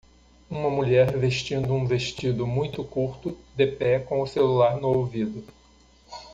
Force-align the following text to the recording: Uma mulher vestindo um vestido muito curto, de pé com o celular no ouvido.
Uma 0.49 0.67
mulher 0.67 1.15
vestindo 1.19 1.71
um 1.75 1.85
vestido 1.85 2.47
muito 2.47 2.83
curto, 2.83 3.37
de 3.55 3.67
pé 3.67 3.99
com 3.99 4.19
o 4.23 4.25
celular 4.25 4.81
no 4.81 4.87
ouvido. 4.87 5.43